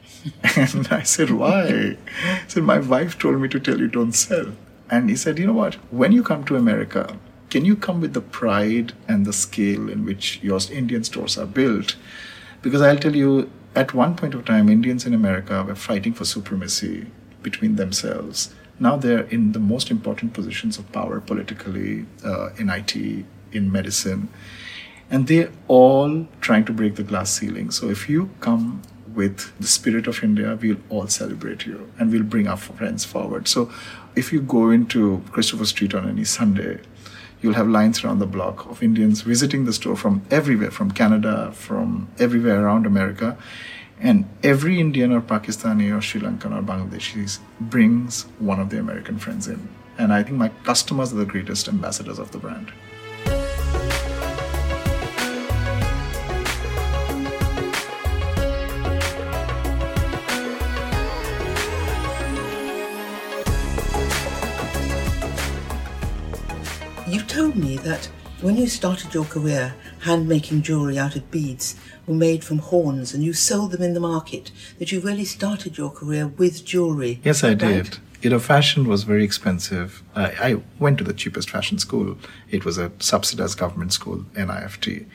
[0.57, 1.67] and I said, why?
[1.67, 1.97] He
[2.49, 4.51] said, my wife told me to tell you don't sell.
[4.89, 5.75] And he said, you know what?
[5.89, 7.17] When you come to America,
[7.49, 11.45] can you come with the pride and the scale in which your Indian stores are
[11.45, 11.95] built?
[12.61, 16.25] Because I'll tell you, at one point of time, Indians in America were fighting for
[16.25, 17.07] supremacy
[17.49, 18.37] between themselves.
[18.87, 22.93] Now they're in the most important positions of power politically, uh, in IT,
[23.57, 24.27] in medicine,
[25.09, 27.71] and they're all trying to break the glass ceiling.
[27.71, 28.81] So if you come
[29.13, 33.47] with the spirit of India, we'll all celebrate you and we'll bring our friends forward.
[33.47, 33.71] So
[34.15, 36.81] if you go into Christopher Street on any Sunday,
[37.41, 41.51] you'll have lines around the block of Indians visiting the store from everywhere, from Canada,
[41.53, 43.37] from everywhere around America.
[43.99, 49.17] And every Indian or Pakistani or Sri Lankan or Bangladeshi brings one of the American
[49.17, 49.69] friends in.
[49.97, 52.71] And I think my customers are the greatest ambassadors of the brand.
[67.07, 68.09] You told me that
[68.41, 73.13] when you started your career, hand making jewellery out of beads were made from horns
[73.13, 77.19] and you sold them in the market, that you really started your career with jewellery.
[77.23, 77.57] Yes, I right?
[77.57, 77.97] did.
[78.21, 80.01] You know, fashion was very expensive.
[80.15, 82.17] I, I, went to the cheapest fashion school.
[82.49, 85.05] It was a subsidized government school, NIFT.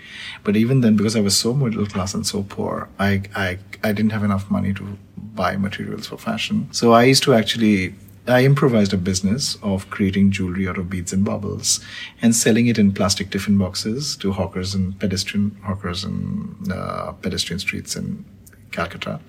[0.44, 3.92] But even then, because I was so middle class and so poor, I, I, I
[3.92, 6.68] didn't have enough money to buy materials for fashion.
[6.70, 7.94] So I used to actually
[8.32, 11.80] I improvised a business of creating jewelry out of beads and baubles
[12.20, 17.58] and selling it in plastic tiffin boxes to hawkers and pedestrian hawkers and uh, pedestrian
[17.58, 18.24] streets in
[18.72, 19.20] Calcutta.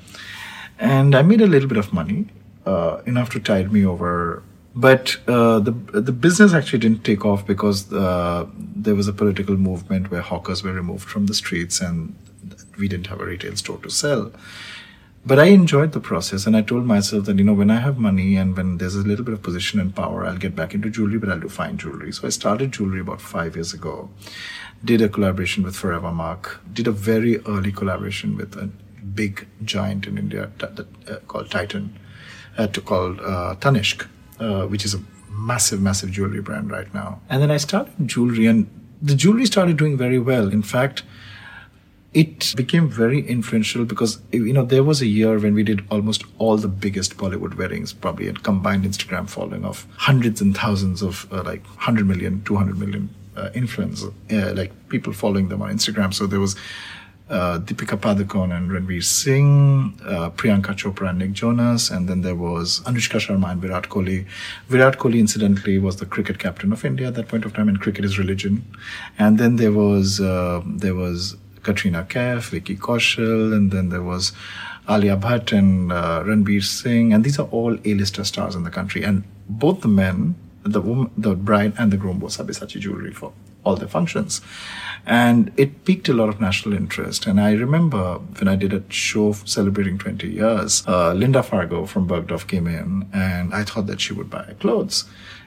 [0.79, 2.27] And I made a little bit of money,
[2.65, 4.43] uh, enough to tide me over.
[4.73, 9.57] But uh, the the business actually didn't take off because uh, there was a political
[9.57, 12.15] movement where hawkers were removed from the streets and
[12.77, 14.31] we didn't have a retail store to sell
[15.25, 17.97] but I enjoyed the process and I told myself that, you know, when I have
[17.97, 20.89] money and when there's a little bit of position and power, I'll get back into
[20.89, 22.11] jewelry, but I'll do fine jewelry.
[22.11, 24.09] So I started jewelry about five years ago,
[24.83, 28.69] did a collaboration with Forevermark, did a very early collaboration with a
[29.13, 31.97] big giant in India t- uh, called Titan,
[32.57, 34.07] uh, to, called uh, Tanishq,
[34.39, 37.21] uh, which is a massive, massive jewelry brand right now.
[37.29, 38.67] And then I started jewelry and
[39.01, 40.49] the jewelry started doing very well.
[40.49, 41.03] In fact,
[42.13, 46.23] it became very influential because you know there was a year when we did almost
[46.39, 51.31] all the biggest bollywood weddings probably a combined instagram following of hundreds and thousands of
[51.31, 56.13] uh, like 100 million 200 million uh, influencers uh, like people following them on instagram
[56.13, 56.55] so there was
[57.29, 62.35] uh, Deepika Padukone and Ranveer Singh, uh, Priyanka Chopra and Nick Jonas, and then there
[62.35, 64.25] was Anushka Sharma and Virat Kohli.
[64.67, 67.79] Virat Kohli, incidentally, was the cricket captain of India at that point of time, and
[67.79, 68.65] cricket is religion.
[69.17, 74.31] And then there was uh, there was Katrina Kaif, Vicky Kaushal, and then there was
[74.89, 79.03] Alia Bhatt and uh, Ranveer Singh, and these are all A-lister stars in the country.
[79.03, 83.33] And both the men, the woman, the bride and the groom wore Sabyasachi jewelry for
[83.63, 84.41] all their functions.
[85.05, 87.25] And it piqued a lot of national interest.
[87.25, 92.07] And I remember when I did a show celebrating 20 years, uh, Linda Fargo from
[92.07, 95.05] Bergdorf came in and I thought that she would buy clothes.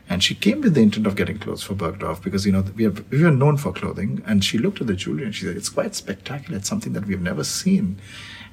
[0.08, 2.84] And she came with the intent of getting clothes for Bergdorf because, you know, we,
[2.84, 4.22] have, we are known for clothing.
[4.26, 6.58] And she looked at the jewelry and she said, it's quite spectacular.
[6.58, 7.98] It's something that we've never seen.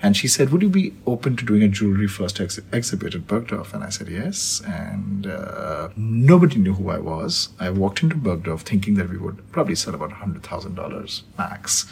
[0.03, 3.27] And she said, would you be open to doing a jewelry first ex- exhibit at
[3.27, 3.73] Bergdorf?
[3.73, 4.61] And I said, yes.
[4.65, 7.49] And uh, nobody knew who I was.
[7.59, 11.85] I walked into Bergdorf thinking that we would probably sell about $100,000 max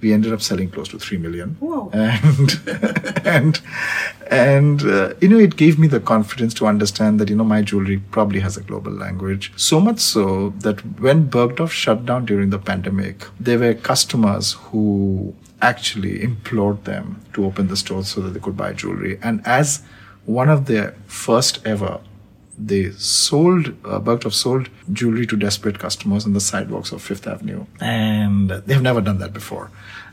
[0.00, 1.56] we ended up selling close to three million.
[1.60, 1.90] Whoa.
[1.94, 2.60] And
[3.24, 3.60] and
[4.30, 7.62] and uh, you know, it gave me the confidence to understand that you know my
[7.62, 9.52] jewelry probably has a global language.
[9.56, 15.34] So much so that when Bergdorf shut down during the pandemic, there were customers who
[15.62, 19.18] actually implored them to open the stores so that they could buy jewelry.
[19.22, 19.82] And as
[20.24, 22.00] one of their first ever
[22.58, 27.66] they sold uh, Bergdorf sold jewelry to desperate customers on the sidewalks of Fifth Avenue,
[27.80, 29.70] and they've never done that before.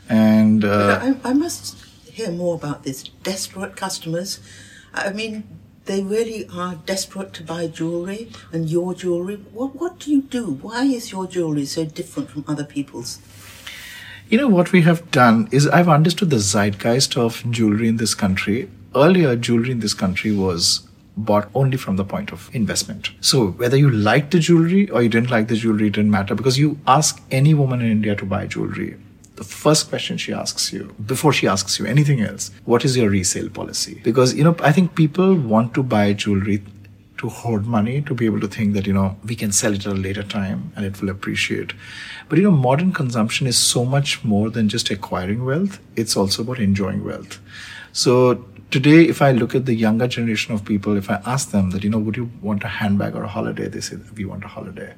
[0.08, 3.04] And uh, I, I, must hear more about this.
[3.22, 4.40] Desperate customers.
[4.92, 5.44] I mean,
[5.86, 9.36] they really are desperate to buy jewelry and your jewelry.
[9.36, 10.58] What what do you do?
[10.60, 13.20] Why is your jewelry so different from other people's?
[14.30, 18.14] You know what we have done is I've understood the zeitgeist of jewelry in this
[18.14, 18.70] country.
[18.94, 23.10] Earlier, jewelry in this country was bought only from the point of investment.
[23.20, 26.58] So whether you liked the jewelry or you didn't like the jewelry, didn't matter because
[26.58, 28.96] you ask any woman in India to buy jewelry.
[29.36, 33.10] The first question she asks you before she asks you anything else, what is your
[33.10, 34.00] resale policy?
[34.02, 36.62] Because, you know, I think people want to buy jewelry
[37.18, 39.86] to hoard money, to be able to think that, you know, we can sell it
[39.86, 41.72] at a later time and it will appreciate.
[42.28, 45.78] But, you know, modern consumption is so much more than just acquiring wealth.
[45.96, 47.40] It's also about enjoying wealth.
[47.92, 51.70] So today, if I look at the younger generation of people, if I ask them
[51.70, 53.68] that, you know, would you want a handbag or a holiday?
[53.68, 54.94] They say, we want a holiday.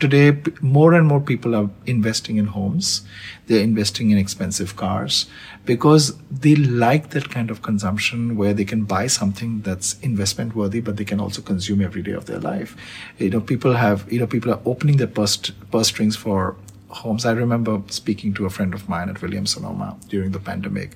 [0.00, 3.02] Today, more and more people are investing in homes.
[3.46, 5.26] They're investing in expensive cars
[5.64, 10.80] because they like that kind of consumption where they can buy something that's investment worthy,
[10.80, 12.76] but they can also consume every day of their life.
[13.18, 15.36] You know, people have, you know, people are opening their purse,
[15.72, 16.54] purse strings for
[16.88, 17.26] homes.
[17.26, 20.92] I remember speaking to a friend of mine at Williams Sonoma during the pandemic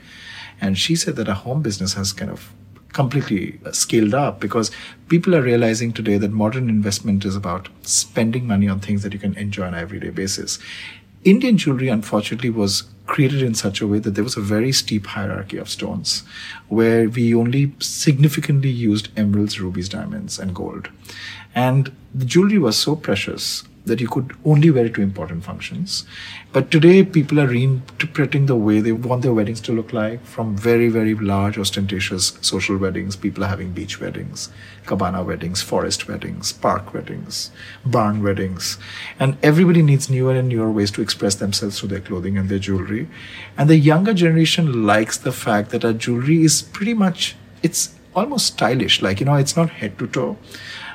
[0.60, 2.52] and she said that a home business has kind of
[2.92, 4.70] completely scaled up because
[5.08, 9.18] people are realizing today that modern investment is about spending money on things that you
[9.18, 10.58] can enjoy on an everyday basis.
[11.24, 15.06] Indian jewelry, unfortunately, was created in such a way that there was a very steep
[15.06, 16.24] hierarchy of stones
[16.68, 20.88] where we only significantly used emeralds, rubies, diamonds, and gold.
[21.54, 26.04] And the jewelry was so precious that you could only wear it to important functions.
[26.52, 30.56] But today, people are reinterpreting the way they want their weddings to look like from
[30.56, 33.16] very, very large, ostentatious social weddings.
[33.16, 34.50] People are having beach weddings,
[34.86, 37.50] cabana weddings, forest weddings, park weddings,
[37.84, 38.78] barn weddings.
[39.18, 42.60] And everybody needs newer and newer ways to express themselves through their clothing and their
[42.60, 43.08] jewelry.
[43.58, 48.46] And the younger generation likes the fact that our jewelry is pretty much, it's almost
[48.46, 49.02] stylish.
[49.02, 50.36] Like, you know, it's not head to toe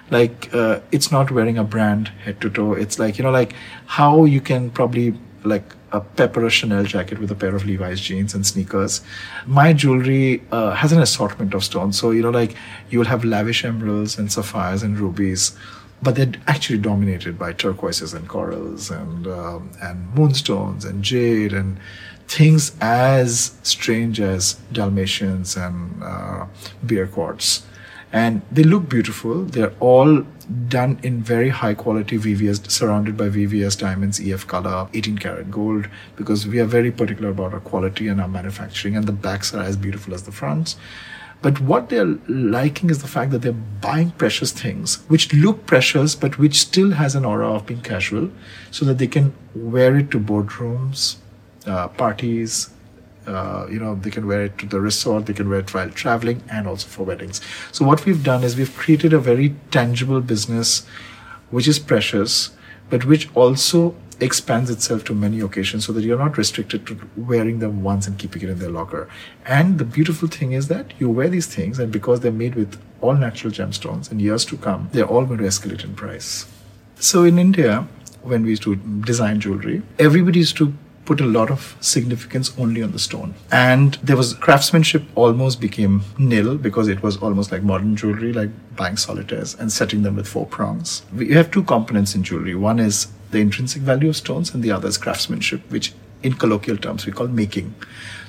[0.10, 3.54] like uh, it's not wearing a brand head to toe it's like you know like
[3.86, 8.34] how you can probably like a pepper Chanel jacket with a pair of Levi's jeans
[8.34, 9.02] and sneakers.
[9.46, 11.98] My jewelry uh, has an assortment of stones.
[12.00, 12.56] So, you know, like
[12.90, 15.58] you'll have lavish emeralds and sapphires and rubies,
[16.02, 21.78] but they're actually dominated by turquoises and corals and, um, and moonstones and jade and
[22.28, 26.46] things as strange as Dalmatians and uh,
[26.86, 27.66] beer quartz.
[28.12, 29.44] And they look beautiful.
[29.44, 30.26] They're all
[30.70, 35.90] done in very high quality VVS, surrounded by VVS diamonds, EF color, 18 karat gold,
[36.16, 39.64] because we are very particular about our quality and our manufacturing, and the backs are
[39.64, 40.78] as beautiful as the fronts.
[41.42, 46.16] But what they're liking is the fact that they're buying precious things, which look precious,
[46.16, 48.32] but which still has an aura of being casual,
[48.72, 51.18] so that they can wear it to boardrooms,
[51.68, 52.70] uh, parties,
[53.28, 55.90] uh, you know, they can wear it to the resort, they can wear it while
[55.90, 57.42] traveling, and also for weddings.
[57.72, 60.86] So what we've done is we've created a very tangible business,
[61.52, 62.52] which is precious,
[62.90, 67.60] but which also expands itself to many occasions so that you're not restricted to wearing
[67.60, 69.08] them once and keeping it in their locker.
[69.46, 72.82] And the beautiful thing is that you wear these things, and because they're made with
[73.02, 76.48] all natural gemstones, in years to come, they're all going to escalate in price.
[77.00, 77.88] So in India,
[78.24, 80.74] when we used to design jewelry, everybody used to
[81.08, 83.34] put a lot of significance only on the stone.
[83.52, 88.50] And there was craftsmanship almost became nil because it was almost like modern jewelry, like
[88.76, 91.04] buying solitaires and setting them with four prongs.
[91.16, 92.56] We have two components in jewelry.
[92.56, 95.94] One is the intrinsic value of stones, and the other is craftsmanship, which
[96.24, 97.74] in colloquial terms we call making.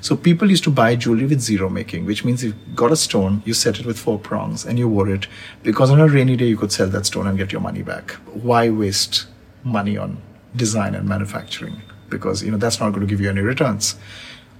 [0.01, 3.43] So people used to buy jewelry with zero making, which means you got a stone,
[3.45, 5.27] you set it with four prongs, and you wore it
[5.65, 8.13] because on a rainy day you could sell that stone and get your money back.
[8.49, 9.27] Why waste
[9.65, 10.19] money on
[10.55, 11.83] design and manufacturing?
[12.09, 13.97] Because you know that's not going to give you any returns.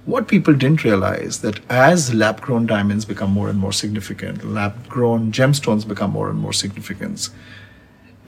[0.05, 4.87] What people didn't realize that as lab grown diamonds become more and more significant lab
[4.87, 7.29] grown gemstones become more and more significant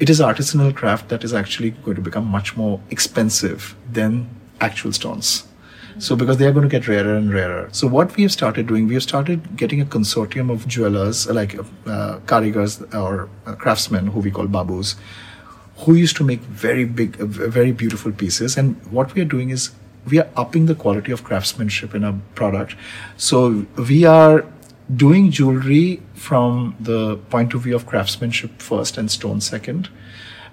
[0.02, 4.28] it is artisanal craft that is actually going to become much more expensive than
[4.60, 5.48] actual stones.
[6.00, 7.70] So because they are going to get rarer and rarer.
[7.72, 11.54] So what we have started doing we have started getting a consortium of jewelers like
[11.54, 14.96] uh, karigars or uh, craftsmen who we call babus
[15.82, 18.58] who used to make very big, uh, very beautiful pieces.
[18.58, 19.72] And what we are doing is
[20.08, 22.76] we are upping the quality of craftsmanship in our product.
[23.18, 24.46] So we are
[24.96, 29.90] doing jewelry from the point of view of craftsmanship first and stone second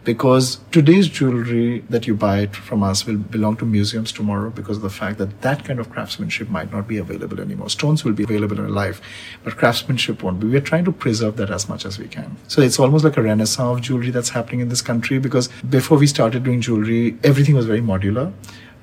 [0.09, 4.83] because today's jewelry that you buy from us will belong to museums tomorrow because of
[4.83, 7.69] the fact that that kind of craftsmanship might not be available anymore.
[7.69, 9.03] Stones will be available in life,
[9.45, 10.47] but craftsmanship won't be.
[10.47, 12.39] We're trying to preserve that as much as we can.
[12.47, 15.99] So it's almost like a renaissance of jewelry that's happening in this country because before
[15.99, 18.33] we started doing jewelry, everything was very modular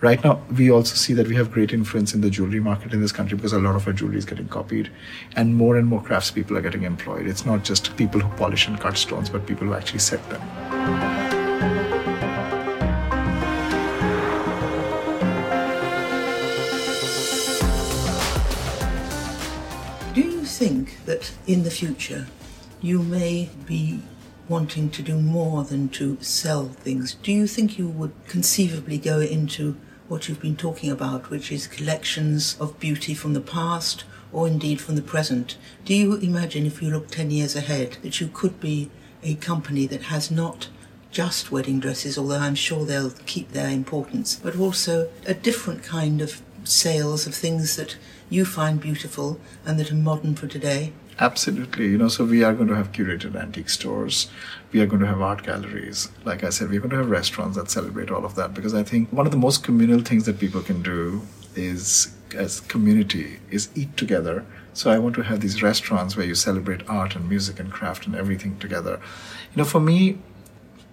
[0.01, 3.01] right now we also see that we have great influence in the jewelry market in
[3.01, 4.91] this country because a lot of our jewelry is getting copied
[5.35, 7.27] and more and more craftspeople are getting employed.
[7.27, 10.41] It's not just people who polish and cut stones but people who actually set them.
[20.13, 22.27] Do you think that in the future
[22.81, 24.01] you may be
[24.47, 27.15] wanting to do more than to sell things.
[27.15, 29.77] Do you think you would conceivably go into
[30.07, 34.81] what you've been talking about, which is collections of beauty from the past or indeed
[34.81, 35.57] from the present.
[35.85, 38.89] Do you imagine, if you look 10 years ahead, that you could be
[39.23, 40.67] a company that has not
[41.09, 46.21] just wedding dresses, although I'm sure they'll keep their importance, but also a different kind
[46.21, 47.95] of sales of things that
[48.29, 50.91] you find beautiful and that are modern for today?
[51.20, 51.88] Absolutely.
[51.88, 54.28] You know, so we are going to have curated antique stores.
[54.74, 56.09] We are going to have art galleries.
[56.26, 58.84] Like I said, we're going to have restaurants that celebrate all of that because I
[58.84, 61.22] think one of the most communal things that people can do
[61.55, 64.45] is, as community, is eat together.
[64.74, 68.07] So I want to have these restaurants where you celebrate art and music and craft
[68.07, 68.99] and everything together.
[69.53, 70.18] You know, for me,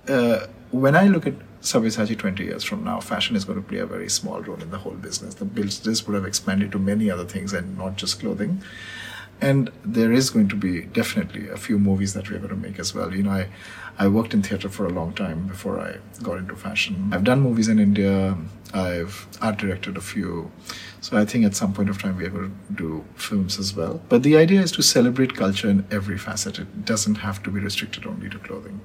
[0.08, 3.78] uh, when I look at Sabyasachi 20 years from now, fashion is going to play
[3.78, 5.34] a very small role in the whole business.
[5.34, 8.62] The business would have expanded to many other things and not just clothing
[9.42, 12.78] and there is going to be definitely a few movies that we're going to make
[12.78, 13.12] as well.
[13.12, 13.48] You know, I,
[13.98, 17.10] I worked in theater for a long time before I got into fashion.
[17.12, 18.36] I've done movies in India.
[18.72, 20.52] I've art directed a few.
[21.00, 23.74] So I think at some point of time we are going to do films as
[23.74, 24.00] well.
[24.08, 26.60] But the idea is to celebrate culture in every facet.
[26.60, 28.80] It doesn't have to be restricted only to clothing.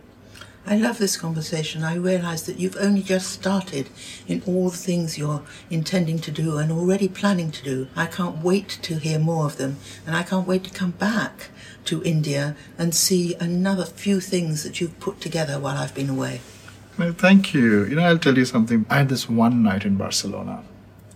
[0.69, 1.81] I love this conversation.
[1.81, 3.87] I realise that you've only just started
[4.27, 7.87] in all the things you're intending to do and already planning to do.
[7.95, 11.51] I can't wait to hear more of them, and I can't wait to come back
[11.85, 16.41] to India and see another few things that you've put together while I've been away.
[16.97, 17.85] Well, thank you.
[17.85, 18.85] You know, I'll tell you something.
[18.89, 20.65] I had this one night in Barcelona,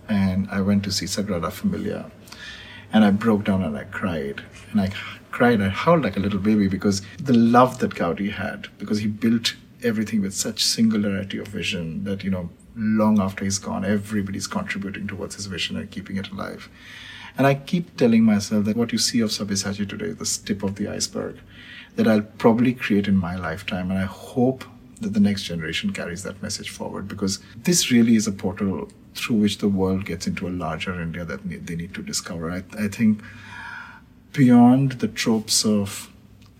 [0.08, 2.10] and I went to see Sagrada Familia,
[2.90, 4.40] and I broke down and I cried,
[4.70, 4.92] and I
[5.32, 5.60] cried.
[5.60, 9.54] I howled like a little baby because the love that Gaudi had, because he built
[9.82, 13.84] everything with such singularity of vision that, you know, long after he's gone.
[13.84, 16.68] Everybody's contributing towards his vision and keeping it alive.
[17.36, 20.62] And I keep telling myself that what you see of Sabyasachi today is the tip
[20.62, 21.40] of the iceberg
[21.96, 23.90] that I'll probably create in my lifetime.
[23.90, 24.64] And I hope
[25.00, 29.36] that the next generation carries that message forward because this really is a portal through
[29.36, 32.50] which the world gets into a larger India that they need to discover.
[32.50, 33.22] I, I think
[34.32, 36.10] beyond the tropes of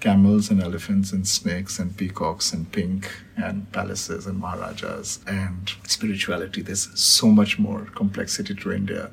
[0.01, 6.61] camels and elephants and snakes and peacocks and pink and palaces and maharajas and spirituality,
[6.61, 9.11] there's so much more complexity to India.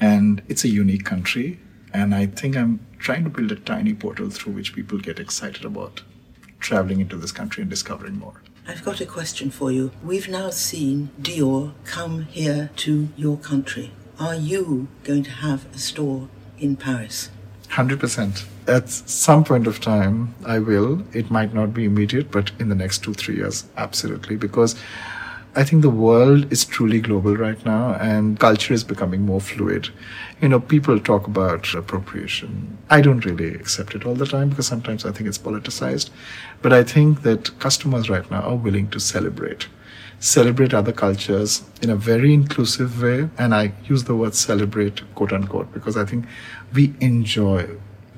[0.00, 1.60] And it's a unique country.
[1.94, 5.64] And I think I'm trying to build a tiny portal through which people get excited
[5.64, 6.02] about
[6.60, 8.42] traveling into this country and discovering more.
[8.66, 9.92] I've got a question for you.
[10.02, 13.92] We've now seen Dior come here to your country.
[14.20, 16.28] Are you going to have a store
[16.58, 17.30] in Paris?
[17.78, 18.44] 100%.
[18.66, 21.04] At some point of time, I will.
[21.12, 24.34] It might not be immediate, but in the next two, three years, absolutely.
[24.34, 24.74] Because
[25.54, 29.90] I think the world is truly global right now and culture is becoming more fluid.
[30.40, 32.78] You know, people talk about appropriation.
[32.90, 36.10] I don't really accept it all the time because sometimes I think it's politicized.
[36.62, 39.68] But I think that customers right now are willing to celebrate.
[40.20, 43.28] Celebrate other cultures in a very inclusive way.
[43.38, 46.26] And I use the word celebrate, quote unquote, because I think
[46.74, 47.68] we enjoy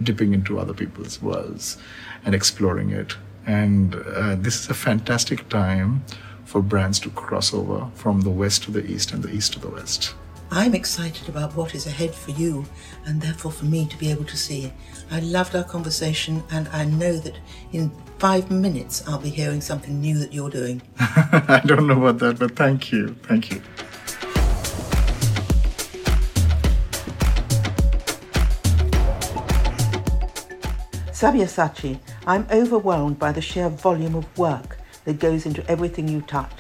[0.03, 1.77] dipping into other people's worlds
[2.25, 3.17] and exploring it.
[3.47, 6.05] And uh, this is a fantastic time
[6.45, 9.61] for brands to cross over from the west to the east and the east to
[9.61, 10.15] the west.
[10.53, 12.65] I'm excited about what is ahead for you
[13.07, 14.73] and therefore for me to be able to see.
[15.09, 17.37] I loved our conversation and I know that
[17.71, 20.83] in five minutes I'll be hearing something new that you're doing.
[20.99, 23.15] I don't know about that, but thank you.
[23.23, 23.63] Thank you.
[31.13, 36.51] Sabyasachi, I'm overwhelmed by the sheer volume of work that goes into everything you touch.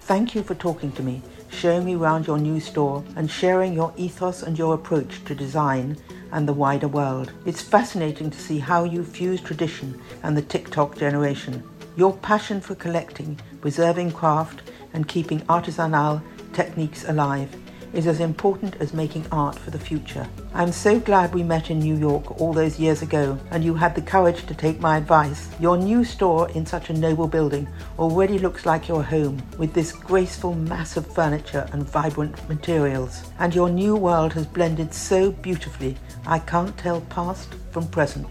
[0.00, 3.92] Thank you for talking to me, showing me around your new store, and sharing your
[3.96, 5.96] ethos and your approach to design
[6.32, 7.32] and the wider world.
[7.46, 11.62] It's fascinating to see how you fuse tradition and the TikTok generation.
[11.96, 16.22] Your passion for collecting, preserving craft, and keeping artisanal
[16.52, 17.54] techniques alive
[17.92, 20.28] is as important as making art for the future.
[20.54, 23.94] I'm so glad we met in New York all those years ago and you had
[23.94, 25.48] the courage to take my advice.
[25.60, 27.68] Your new store in such a noble building
[27.98, 33.22] already looks like your home with this graceful mass of furniture and vibrant materials.
[33.38, 38.28] And your new world has blended so beautifully, I can't tell past from present.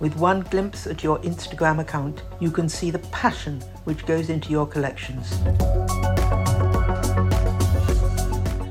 [0.00, 4.50] With one glimpse at your Instagram account, you can see the passion which goes into
[4.50, 5.40] your collections.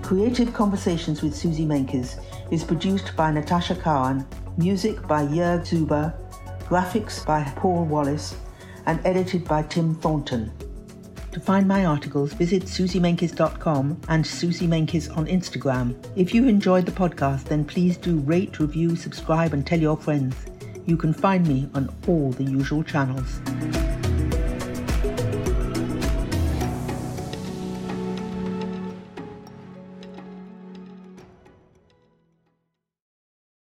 [0.09, 4.25] Creative Conversations with Suzy Menkes is produced by Natasha Cowan,
[4.57, 6.15] music by Jörg Zuber,
[6.61, 8.35] graphics by Paul Wallis,
[8.87, 10.51] and edited by Tim Thornton.
[11.31, 15.93] To find my articles, visit suzymenkes.com and Suzy Menkes on Instagram.
[16.15, 20.35] If you enjoyed the podcast, then please do rate, review, subscribe, and tell your friends.
[20.87, 23.41] You can find me on all the usual channels.